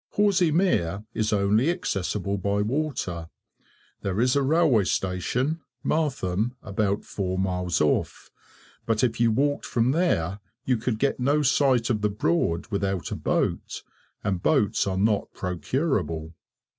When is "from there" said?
9.67-10.39